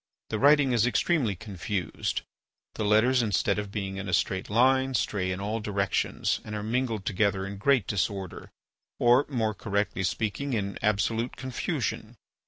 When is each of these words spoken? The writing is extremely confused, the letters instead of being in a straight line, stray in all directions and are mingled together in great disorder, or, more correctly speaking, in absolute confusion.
The 0.31 0.39
writing 0.39 0.71
is 0.71 0.87
extremely 0.87 1.35
confused, 1.35 2.23
the 2.73 2.83
letters 2.83 3.21
instead 3.21 3.59
of 3.59 3.71
being 3.71 3.97
in 3.97 4.09
a 4.09 4.15
straight 4.15 4.49
line, 4.49 4.95
stray 4.95 5.31
in 5.31 5.39
all 5.39 5.59
directions 5.59 6.39
and 6.43 6.55
are 6.55 6.63
mingled 6.63 7.05
together 7.05 7.45
in 7.45 7.57
great 7.57 7.85
disorder, 7.85 8.49
or, 8.97 9.27
more 9.29 9.53
correctly 9.53 10.01
speaking, 10.01 10.53
in 10.53 10.79
absolute 10.81 11.35
confusion. 11.37 12.15